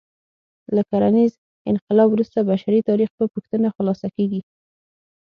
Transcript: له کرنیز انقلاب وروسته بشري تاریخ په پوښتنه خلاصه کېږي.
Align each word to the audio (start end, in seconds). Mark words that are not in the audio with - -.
له 0.75 0.81
کرنیز 0.89 1.33
انقلاب 1.71 2.09
وروسته 2.11 2.39
بشري 2.51 2.79
تاریخ 2.89 3.09
په 3.17 3.23
پوښتنه 3.33 3.67
خلاصه 3.75 4.07
کېږي. 4.15 4.41